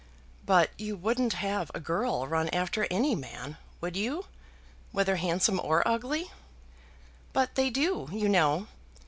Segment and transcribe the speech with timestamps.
[0.47, 4.25] "But you wouldn't have a girl run after any man, would you;
[4.91, 6.31] whether handsome or ugly?"
[7.33, 8.65] "But they do, you know.